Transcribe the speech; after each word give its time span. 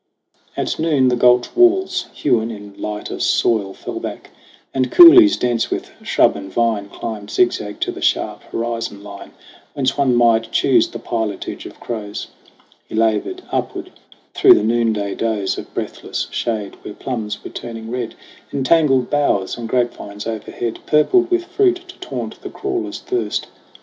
At 0.57 0.79
noon 0.79 1.09
the 1.09 1.15
gulch 1.15 1.55
walls, 1.55 2.07
hewn 2.11 2.49
in 2.49 2.73
lighter 2.81 3.19
soil, 3.19 3.71
Fell 3.75 3.99
back; 3.99 4.31
and 4.73 4.91
coulees 4.91 5.37
dense 5.37 5.69
with 5.69 5.91
shrub 6.01 6.35
and 6.35 6.51
vine 6.51 6.89
Climbed 6.89 7.29
zigzag 7.29 7.79
to 7.81 7.91
the 7.91 8.01
sharp 8.01 8.41
horizon 8.45 9.03
line, 9.03 9.31
Whence 9.75 9.99
one 9.99 10.15
might 10.15 10.51
choose 10.51 10.87
the 10.87 10.97
pilotage 10.97 11.67
of 11.67 11.79
crows. 11.79 12.25
He 12.89 12.95
labored 12.95 13.43
upward 13.51 13.91
through 14.33 14.55
the 14.55 14.63
noonday 14.63 15.13
doze. 15.13 15.59
Of 15.59 15.71
breathless 15.75 16.27
shade, 16.31 16.77
where 16.81 16.95
plums 16.95 17.43
were 17.43 17.51
turning 17.51 17.91
red 17.91 18.15
In 18.51 18.63
tangled 18.63 19.11
bowers, 19.11 19.55
and 19.55 19.69
grapevines 19.69 20.25
overhead 20.25 20.79
Purpled 20.87 21.29
with 21.29 21.45
fruit 21.45 21.75
to 21.75 21.95
taunt 21.99 22.41
the 22.41 22.49
crawler's 22.49 22.99
thirst. 23.01 23.49